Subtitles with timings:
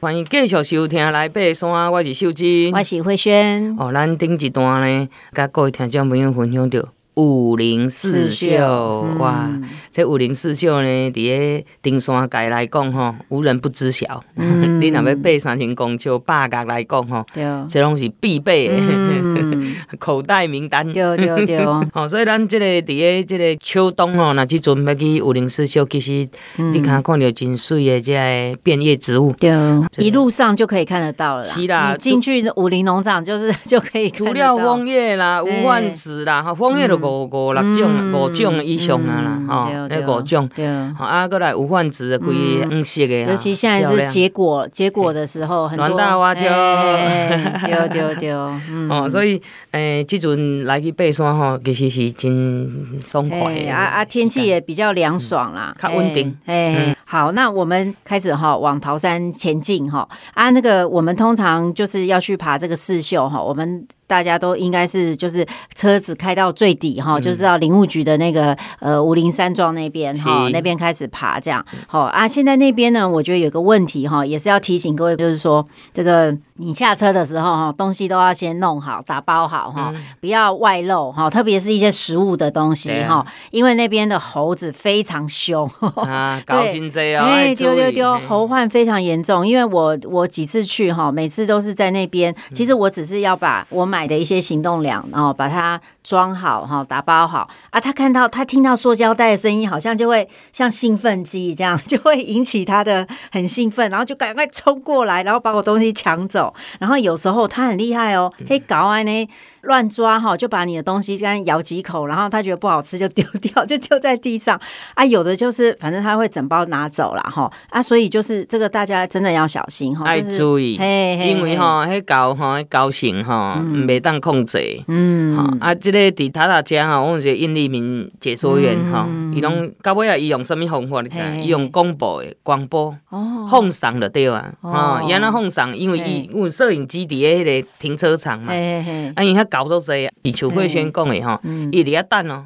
[0.00, 3.74] 欢迎继续收听来爬山，我是秀芝，我是慧萱。
[3.76, 6.97] 哦，咱顶一段呢，甲各位听众朋友分享到。
[7.18, 9.46] 武林四秀，哇！
[9.48, 14.22] 嗯、这武林四秀呢，伫个登山界来讲吼，无人不知晓。
[14.36, 20.86] 嗯、 你若要爬三千公尺，八角来讲吼，对这拢是必备的、嗯、 口袋名单。
[20.92, 21.58] 对对对。
[21.92, 29.32] 哦，所以咱这个伫个这个秋冬吼，若即阵要去武林四秀，其实你看看到真水的这个变叶植物。
[29.32, 29.50] 对，
[29.96, 31.42] 一路上就可以看得到了。
[31.42, 34.26] 是啦，你进去武林农场就是就可以看到。
[34.26, 40.48] 竹料枫叶啦，无患子啦，哈，枫叶都五五六种，五种以上啊啦，吼，那五种，
[40.96, 48.32] 好啊，过来无患子的，规个黄色的，尤其现在是结果结果的时候，很多大花椒，对对对，
[48.88, 49.40] 哦，所以
[49.72, 56.36] 诶，这阵来去爬山吼，其实是真爽快啊啊，天气也比较凉爽啦，较稳定。
[56.46, 63.86] 诶，好，那我们开始哈往桃山前进哈啊，那个我们通常就是要去爬这个四秀哈，我们。
[64.08, 71.64] 大家都应该是就是车子开到最底哈，嗯、就是到林务局的那个呃武林山庄那边哈，那边开始爬这样。
[71.86, 89.46] 好啊，现在那边呢，我觉得有个问题哈，也是要提醒各位，就是说这个你下车的时候哈，东西都要先弄好，打包好哈，嗯、不要外露哈，特别是一些食物的东西哈，啊、因为那边的猴子非常凶啊， 搞金贼哦，哎丢丢丢，猴患非常严重。
[89.46, 93.98] 因为我我几次去哈，每次都是在那边，其实我只是要把我买。
[93.98, 97.80] 买的一些行动粮，然后把它装好哈，打包好啊。
[97.80, 106.47] 他看到他听到塑胶袋的声音，好像就会像兴奋剂这样，就会引起他的很兴奋，然后就赶快冲过来，然后把我东西抢走。
[106.78, 109.28] 然后有时候他很厉害哦，可以搞啊呢。
[109.62, 114.58] 乱抓哈，就把你的东西刚咬几口，然后他觉得不好吃就丢掉，就丢在地上
[114.94, 115.04] 啊。
[115.04, 124.80] 有的就是反正他会整包拿走了哈啊，所以就是这个大家真的要小心哈，要注意，因为哈，迄狗哈，狗性哈，袂当控制。
[124.86, 131.02] 嗯，啊，这个伫塔塔家哈，我们是印利民解说员哈，伊拢到尾啊，伊用什么方法？
[131.02, 131.18] 你知？
[131.42, 139.48] 伊用广播的广播哦，放送就对啊，哦，伊安那放送，因为伊有摄影机伫诶迄个停车场嘛，啊，伊遐。
[139.48, 141.40] 搞到这样，地球会先讲诶吼，
[141.72, 142.44] 伊伫遐等哦，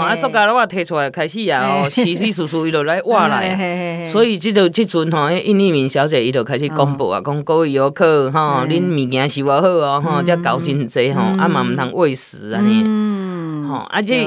[0.00, 14.26] 啊，塑胶袋摕出来开始啊，哦，稀稀疏疏伊就来挖来啊，所以这就这阵吼，迄，印尼明小姐伊就开始公布啊，讲各位游客吼，恁物件收好哦，吼，才搞真侪吼，啊嘛毋通喂食安尼，吼，啊即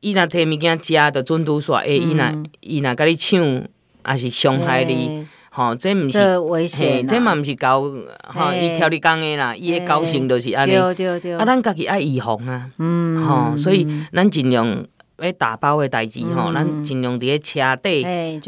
[0.00, 2.26] 伊若摕物件食，就准拄煞，诶，伊若
[2.60, 5.26] 伊若甲你抢，也是伤害你。
[5.56, 6.18] 吼，这毋是，
[6.76, 10.92] 嘿，这嘛毋是高，吼，伊挑你讲的啦，伊的高性就是安尼，啊，
[11.46, 12.68] 咱家己爱预防啊，
[13.24, 14.84] 吼，所以咱尽量。
[15.18, 18.02] 诶，打包的代志吼，咱尽量伫咧车底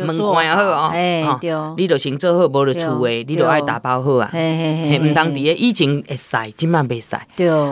[0.04, 0.90] 门关也好哦，
[1.24, 7.16] 吼，你着先做好，无着厝的，你着爱打包好啊，嘿，毋通伫咧以前会使，即满袂使，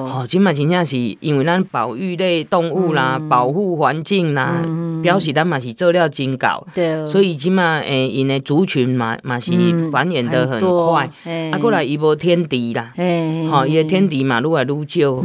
[0.06, 4.62] 吼，即满真正是因为咱保育类动物啦，保护环境啦，
[5.02, 6.64] 表示咱嘛是做了真够，
[7.04, 9.50] 所以即满诶，因的族群嘛嘛是
[9.90, 11.10] 繁衍得很快，
[11.50, 12.92] 啊，过来伊无天敌啦，
[13.50, 15.20] 吼，伊诶天敌嘛愈来愈少，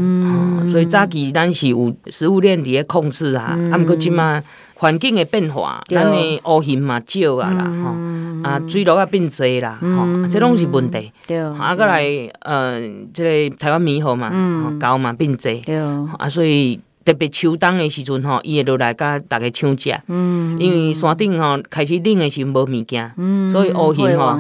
[0.67, 3.57] 所以早期咱是有食物链伫咧控制啊。
[3.71, 4.41] 啊，毋过即马
[4.75, 11.11] 环境的变化，咱的乌云嘛少啊啦，吼，啊水路啊变侪啦，吼，这拢是问题。
[11.59, 12.03] 啊，再来，
[12.41, 12.79] 呃，
[13.13, 14.31] 即个台湾猕猴嘛，
[14.81, 15.63] 猴嘛变济，
[16.17, 16.79] 啊，所以。
[17.05, 23.11] 特别秋冬的时阵吼，伊会落来甲大家抢食，因为山顶吼开始冷的时阵无物件，
[23.49, 24.39] 所以乌蝇吼，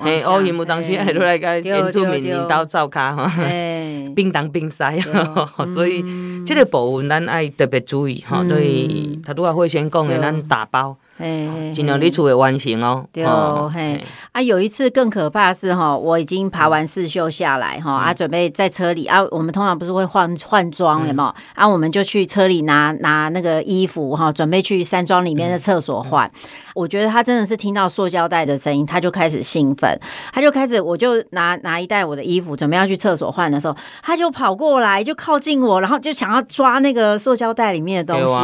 [0.00, 3.24] 嘿，乌蝇有当时会落来甲原住民领导灶骹吼，
[4.16, 4.82] 冰冻冰西，
[5.66, 6.02] 所以
[6.44, 10.96] 即个部分咱爱特别注意吼，所以他拄仔会先讲的，咱打包。
[11.18, 13.04] 哎，尽量你厝会完成哦。
[13.12, 26.30] 对哦，嘿，啊，有一次更可怕是哈，我已经爬完四秀下来哈，啊，准备在车里啊，我们通常不是会换换装的嘛，啊，我们就去车里拿拿那个衣服哈，准备去山庄里面的厕所换。
[26.76, 29.98] 我觉得他真的是听到塑胶袋的声音，他就开始兴奋，
[30.32, 38.36] 他就开始，我就拿拿一袋我的衣服准备要去厕所换的时候，他就跑过来就靠近我，然后就想要抓那个塑胶袋里面的东西，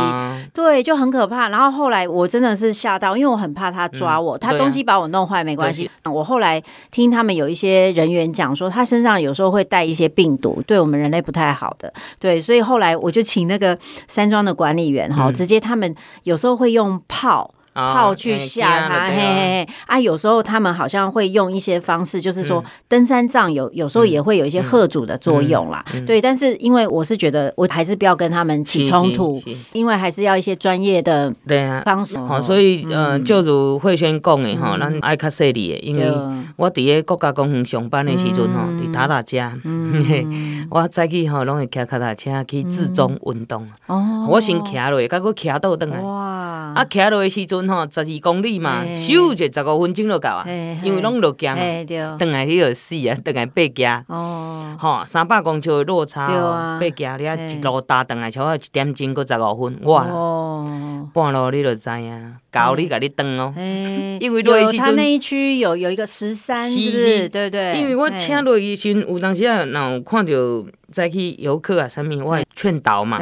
[0.53, 1.49] 对，就很可怕。
[1.49, 2.64] 然后后来我真的是。
[2.65, 5.91] 是吓到，因为我很怕他抓我，嗯、他东西把我弄坏没关系。
[6.05, 11.93] 我后来听他们有一些人员讲说，他身上有时候会带一些病毒，对我们人类不太好的。
[12.19, 13.79] 对，所以后来我就请那个
[14.09, 17.55] 山庄的管理员哈，嗯、直接他们有时候会用炮。
[17.75, 19.69] 炮去吓他，嘿嘿嘿。
[19.87, 25.85] 啊，有时候他们好像会用一些方式，就是说登山杖有有时候也会有一些吓阻的作用啦。
[26.07, 29.43] 对，但是因为我是觉得我还是不要跟他们起冲突，
[29.73, 32.19] 因为还是要一些专业的对啊方式。
[32.21, 36.13] 好，所以呃，就如慧轩讲的吼，咱爱较细腻的，因为
[36.57, 39.53] 我伫个国家公园上班的时阵吼，伫塔塔加，
[40.71, 43.69] 我早起吼拢会骑脚踏车去自重运动。
[43.87, 46.01] 哦，我先骑落，甲佫骑倒转来。
[46.01, 46.73] 哇！
[46.75, 50.47] 啊，骑落的时阵吼，十二公里嘛，咻就十五分钟就到啊。
[50.83, 51.63] 因为拢落行嘛，
[52.19, 54.05] 转来你就死啊， 转来爬行。
[54.09, 54.77] 哦。
[54.79, 60.07] 吼，三百公尺的落差，爬行你啊一路搭转来，差不多一点钟搁十五分，哇！
[60.09, 61.09] 哦。
[61.13, 63.55] 半路你就知影，到你甲你转咯。
[64.21, 67.29] 因为落去时阵，他那一区有有一个十三，是不是？
[67.29, 67.79] 对对。
[67.79, 70.33] 因为我请落去时，有当时啊，若有看到。
[70.95, 73.19] 再去游客啊，啥物我会劝导嘛，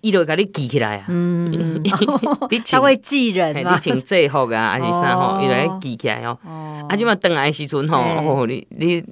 [0.00, 1.06] 伊就甲你记起来啊。
[1.08, 1.82] 嗯，
[2.70, 3.74] 他会记人嘛？
[3.74, 5.40] 你穿制服啊，还是啥吼？
[5.42, 6.38] 伊就会记起来哦。
[6.88, 9.02] 啊，即嘛倒来时阵吼，你你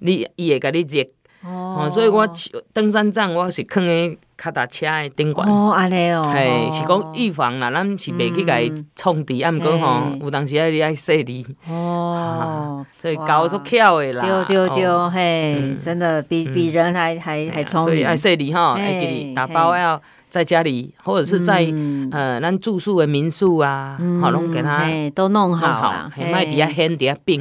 [0.00, 1.06] 你伊会甲你记。
[1.42, 2.28] 哦，所以我
[2.72, 5.44] 登山杖我是放喺脚踏车的顶悬。
[5.44, 6.22] 哦，安尼哦。
[6.22, 11.46] 系是讲预防啦，咱是袂去甲伊创治，啊，毋过吼，有当时啊，你爱说理。
[11.68, 12.84] 哦。
[12.92, 14.44] 所以搞足巧的啦。
[14.46, 17.88] 对对对，嘿，真的比比人还还还聪明。
[17.88, 20.00] 所以爱说理吼，爱给你打包要。
[20.30, 21.66] 在家里，或者是在
[22.12, 27.40] 呃，咱住宿的民宿啊，好，拢给他都弄好，嘿，卖底下掀底下冰，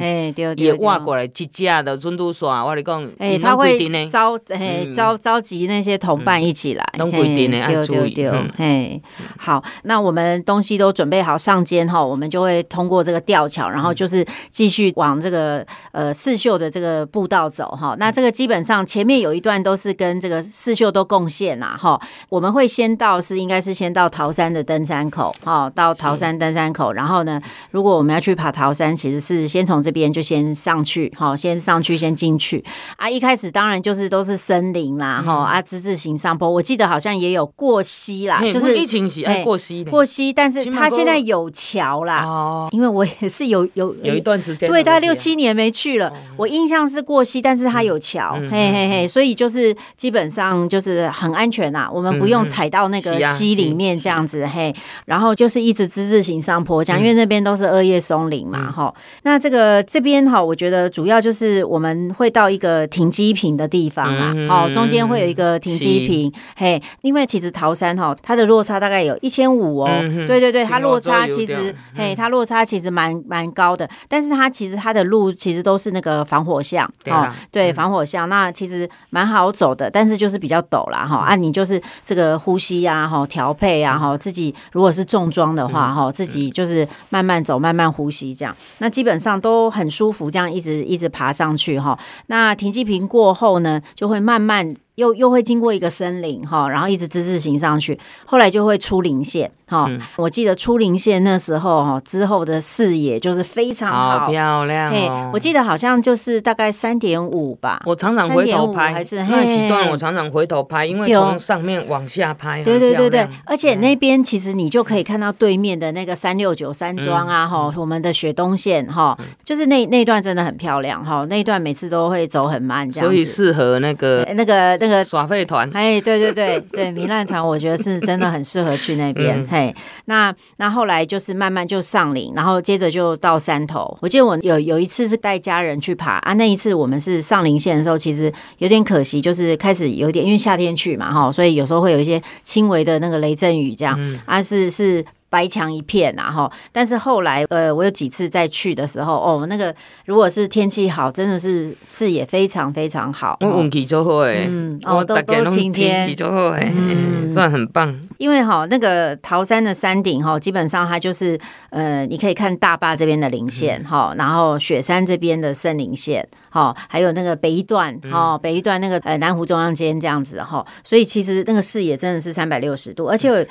[0.57, 3.77] 也挖过来几架的温度耍，我跟你讲，哎，他会
[4.07, 8.27] 召，嘿，召召集那些同伴一起来，拢规定的要注意，
[8.57, 9.00] 嘿，
[9.38, 17.95] 好，那我们东西都准备好上肩哈，我们就会通过这个吊桥，然后就是继续往这个呃四秀的这个步道走哈。
[18.00, 22.68] 那这个基本上前面有一段都是跟这个四秀都共线呐哈，我们会。
[22.79, 27.41] 先到是应该是先到桃山的登山口，哦，到桃山登山口，然后呢，
[27.71, 32.63] 如果我们要去爬桃山，其实是先从这边就先上去，好，先上去先进去。
[32.95, 33.09] 啊。
[33.09, 52.69] 一开始当然就是都是森林啦，哈啊，之字形上坡，我记得好像也有过溪啦，就是疫情时过溪，过溪，但是它现在有桥啦，哦，因为我也是有有 有一段时间，对，大概六七年没去了，我印象是过溪，但是它有桥，嘿嘿嘿，所以就是基本上就是很安全呐，我们不用踩。
[52.69, 54.74] 到那个溪里面这样子嘿，
[55.06, 58.94] 然后就是一直之字形上坡这样，因为那边都是二叶松林嘛哈。
[59.24, 69.89] 那这个这边哈，我觉得主要就是我们会到一个停机坪的地方啦，好，中间会有一个停机坪嘿，因为其实桃山哈，它的落差大概有一千五哦，
[70.27, 82.58] 对对对，它落差其实嘿，它落差其实蛮蛮高的，但是它其实它的路其实都是那个防火巷哦，对，防火巷，那其实蛮好走的，但是就是比较陡啦哈，啊，你就是这个呼。
[82.59, 91.97] 吸呀，哈，调配呀，哈，自己如果是重装的话，哈，自己就是慢慢走，慢慢呼吸，这样，那基本上都很舒服，这样一直一直爬上去，哈。
[92.27, 94.75] 那停机坪过后呢，就会慢慢。
[94.99, 99.85] 又又会经过一个森林哈，然后一直之字形上去，后来就会出林线哈。
[99.87, 104.93] 嗯、我记得出林线那时候哈，之后的视野就是非常好，好漂亮、哦。
[104.93, 107.81] 嘿，我记得好像就是大概三点五吧。
[107.85, 112.61] 我常常回头拍，还是那几段我常常回头拍，因为从上面往下拍。
[112.61, 124.88] 对对对对，而且那边其实你就可以看到对面的那个三六九山庄啊哈，嗯、我们的雪东线哈，就是那那段真的很漂亮哈，那一段每次都会走很慢这样，所以适合那个那个那个。
[124.89, 129.39] 那个耍废团，哎，对对对 对，糜烂团，我觉得是真的很适合去那边。
[129.41, 129.75] 嗯、嘿，
[130.06, 133.97] 那那后来就是慢慢就上林，然后接着就到山头。
[134.01, 145.06] 我记得我有有一次是带家人去爬啊，那一次我们是上林线的时候，其实有点可惜，就是开始有点因为夏天去嘛，哈，所以有时候会有一些轻微的那个雷阵雨这样，嗯、啊是是。
[145.30, 146.52] 白墙一片呐，哈！
[146.71, 149.74] 但是后来，呃，我有几次再去的时候，哦，那个
[150.06, 153.38] 如果是天气好，真的是视野非常非常好。
[153.42, 158.00] 我运气就好诶，嗯，哦，都都晴天，运气就好诶，嗯，算很棒。
[158.18, 173.48] 因为哈，那个桃山的山顶哈，基本上它就是，呃，你可以看大坝这边的林线哈，然后雪山这边的森林线，哈，还有那个北一段哈，北一段那个呃南湖中央间这样子哈，所以其实那个视野真的是三百六十度，而且。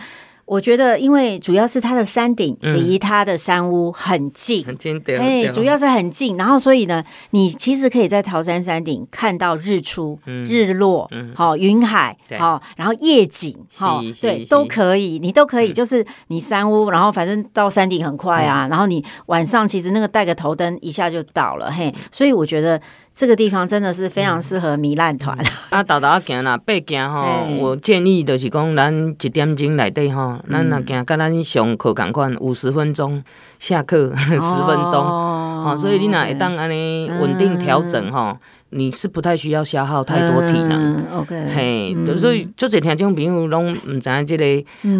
[0.48, 6.36] 我觉得，因为主要是它的山顶离它的山屋很近，很近，对，哎，主要是很近。
[6.36, 18.66] 然后，所以呢，你其实可以在桃山山顶看到日出、日落，好，云海，好，然后夜景，好，对，都可以，你都可以，就是你山屋，然后反正到山顶很快啊。
[18.68, 22.80] 然后你晚上其实那个带个头灯一下就到了，嘿，所以我觉得。
[23.18, 25.36] 这个地方真的是非常适合糜烂团。
[25.70, 33.20] 啊，豆豆行啦，八行吼，我建议就是讲，咱一点钟内底吼，咱若行，跟咱上课共款，五十分钟
[33.58, 38.38] 下课 十分钟，哦，所以你若会当安尼稳定调整吼，
[38.70, 41.04] 你是不太需要消耗太多体能。
[41.12, 44.44] OK，嘿，所以足侪听众朋友拢毋知影即个，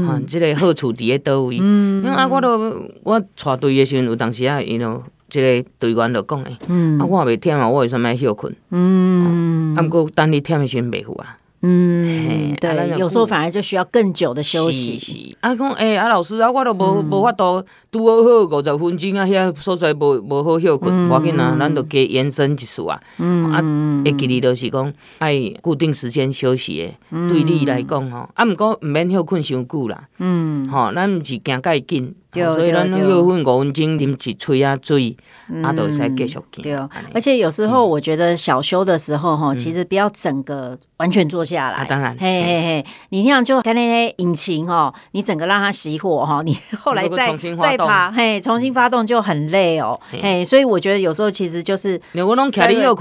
[0.05, 1.55] 哈，即个好处伫咧倒位。
[1.55, 5.01] 因为啊，我都我带队的时阵，有当时啊，伊就。
[5.29, 6.53] 即个队员就讲诶，
[6.99, 8.55] 啊，我也袂忝啊，我为啥物爱休困？
[8.71, 11.37] 嗯，啊，毋过等你忝诶时阵袂赴啊。
[11.61, 15.37] 嗯，对，有时候反而就需要更久的休息。
[15.41, 23.01] 啊，讲诶，啊，老师啊，我都无无法度拄好好五十分钟啊，遐所在无无好休困，无要紧啊，咱就加延伸一次啊。
[23.19, 23.61] 啊，
[24.05, 26.97] 会记哩，就是讲爱固定时间休息诶，
[27.29, 30.09] 对你来讲吼，啊，毋过毋免休困伤久啦。
[30.21, 32.15] 嗯，吼，咱毋是行介紧。
[32.33, 35.17] 所以咱休困五分钟，啉一喙啊水，
[35.63, 36.43] 啊，都会使继续行。
[36.63, 36.75] 对，
[37.15, 41.85] 而且有时候我觉得小休的时候哈，其实不要整个完全坐下来。
[41.87, 49.99] 当然，嘿嘿嘿，你那样就看那些引擎哦，你整个让它熄火哈，你后来再再爬，嘿，重新发动就很累哦。
[50.11, 51.99] 嘿，所以我觉得有时候其实就是，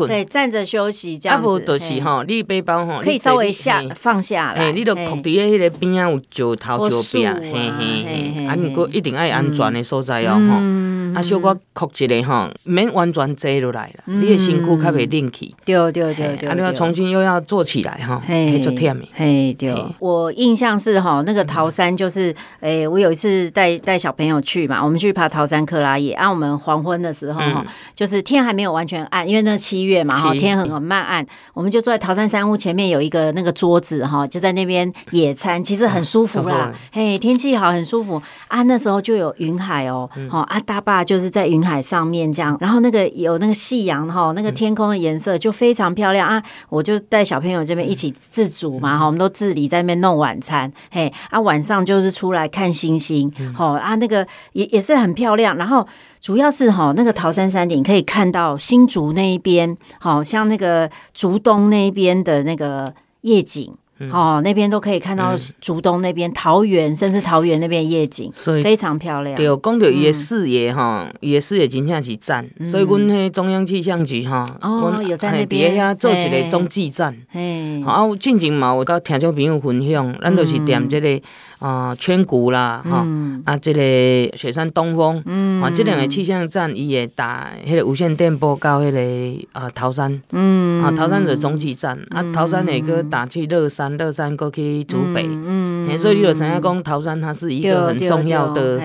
[0.08, 1.46] 对，站着休息这样子。
[1.46, 4.72] 啊，不就是哈，你背包哈，可以稍微下放下来。
[4.72, 9.28] 你都靠伫个迄个边啊，有石头石壁，嘿嘿嘿，啊，不过一定爱。
[9.38, 15.54] 安全的所在哦，吼，啊，小可扩一个吼，免完全坐落来了，你的身躯较袂冷去。
[15.64, 19.08] 对对对对，啊，你要重新又要坐起来哈，嘿，足忝的。
[19.14, 38.22] 嘿，对，我印象是哈，那个桃山就是，诶，我有一次带带小朋友去嘛，我们去爬桃山克拉野，啊，我们黄昏的时候哈，就是天还没有完全暗，因为那七月嘛哈，天很很慢暗，我们就坐在桃山山屋前面有一个那个桌子哈，就在那边野餐，其实很舒服啦，嘿，天气好，很舒服。
[38.48, 39.18] 啊，那时候就。
[39.18, 46.44] 有云海哦，好啊，大坝就是在云海上面这样，然后那个有那个夕阳哈，那个天空的颜色就非常漂亮啊。
[46.70, 55.58] 我就带小朋友这边一起自主嘛哈，我们都自理在那边弄晚餐，嘿啊，晚上就是出来看星星，好啊，那个也也是很漂亮。
[55.58, 55.88] 然后
[56.22, 63.74] 主要是哈，那个桃山山顶可以看到新竹那一边，好像那个竹东那一边的那个夜景。
[64.12, 69.36] 哦，那边都可以看到竹东那边、桃园，甚至桃园那边夜景，所以非常漂亮。
[69.36, 72.48] 对，讲到伊的视野哈，伊的视野真正是赞。
[72.64, 77.18] 所以，阮迄中央气象局哈，哦，有在那边遐做一个中继站。
[77.30, 81.20] 嘿，啊，进前嘛，有甲听众朋友分享，咱就是踮即个
[81.58, 83.08] 啊圈谷啦，哈，
[83.46, 83.82] 啊，这个
[84.38, 85.18] 雪山东峰，
[85.62, 93.87] 啊，这两个气象站，伊会打迄个无线电波到迄个啊桃山，嗯，啊桃山的中继站，啊桃山那个打去乐山。
[93.96, 98.80] 乐山过去竹北，嗯，所以你就知影讲桃山它是一个很重要的，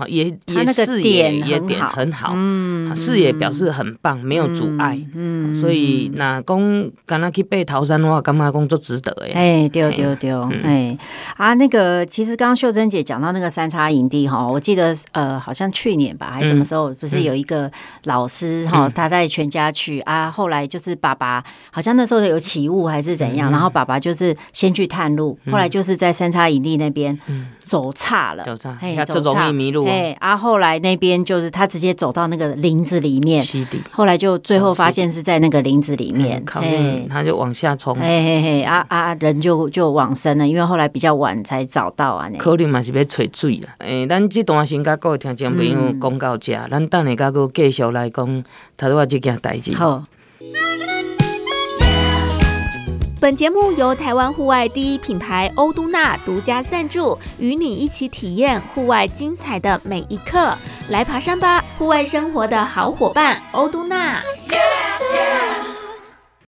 [0.00, 9.32] 好也也视野也点很好，嗯，视野表示很棒，没有阻碍，嗯，所以那讲刚刚去背桃山的话，干嘛工作值得诶？
[9.32, 10.32] 哎，对对对，
[10.64, 10.98] 哎
[11.36, 17.70] 啊，那个其实刚刚秀珍姐讲到那个三叉营地哈，我记得呃，好像去年吧，还是什么时候，不是有一个
[18.04, 24.36] 老师哈，他带全家去啊，后来就是爸爸好像那时候有起雾还是怎样，然后爸爸就是。
[24.52, 27.18] 先去探路，后来就是在三叉营地那边
[27.58, 29.86] 走岔了，走岔，嘿，走容易迷路。
[29.90, 33.44] 哎，啊，后来那边就是他直接走到那个林子里面，
[33.90, 42.30] 后来就最后发现是在那个林子里面，哎，他就往下冲，嘿嘿嘿，啊啊，人就就往生了，因为后来比较晚才找到啊。
[42.38, 43.74] 可能嘛是要找水啦。
[43.78, 48.44] 诶，咱这段先甲各位听众朋友讲到这，咱等下甲阁继续来讲
[48.76, 49.74] 他说这件代志。
[49.74, 50.04] 好。
[53.20, 60.56] 本节目由台湾户外第一品牌欧都娜独家赞助，与你一起体验户外精彩的每一刻。
[60.88, 64.18] 来爬山吧，户外生活的好伙伴，欧都娜。
[64.48, 64.56] Yeah,
[65.12, 65.49] yeah.